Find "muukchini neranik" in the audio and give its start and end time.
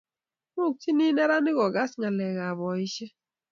0.53-1.55